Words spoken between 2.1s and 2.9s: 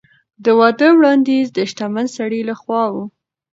سړي له خوا